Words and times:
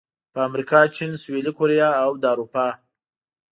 په 0.31 0.39
امریکا، 0.47 0.79
چین، 0.95 1.11
سویلي 1.23 1.51
کوریا 1.59 1.89
او 2.03 2.11
د 2.21 2.23
اروپا 2.33 2.67